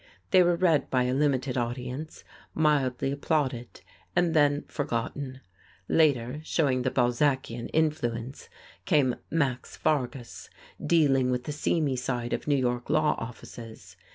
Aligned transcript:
They 0.31 0.41
were 0.41 0.55
read 0.55 0.89
by 0.89 1.03
a 1.03 1.13
limited 1.13 1.59
audience, 1.59 2.23
mildly 2.55 3.11
applauded, 3.11 3.81
and 4.15 4.33
then 4.33 4.63
forgotten. 4.67 5.41
Later, 5.87 6.41
showing 6.43 6.81
the 6.81 6.89
Balzacian 6.89 7.67
influence, 7.71 8.49
came 8.85 9.15
"Max 9.29 9.77
Fargus," 9.77 10.49
dealing 10.83 11.29
with 11.29 11.43
the 11.43 11.51
seamy 11.51 11.95
side 11.97 12.33
of 12.33 12.47
New 12.47 12.57
York 12.57 12.89
law 12.89 13.13
offices. 13.19 13.95